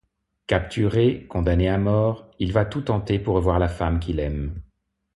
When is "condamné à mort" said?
1.27-2.25